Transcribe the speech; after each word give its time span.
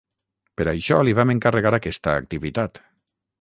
Per 0.61 0.65
això 0.71 0.97
li 1.07 1.13
vam 1.19 1.33
encarregar 1.33 1.73
aquesta 1.79 2.17
activitat. 2.23 2.83